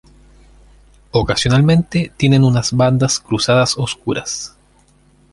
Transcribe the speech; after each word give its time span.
Ocasionalmente 1.11 2.11
tienen 2.17 2.43
unas 2.43 2.73
bandas 2.73 3.19
cruzadas 3.19 3.77
oscuras. 3.77 4.57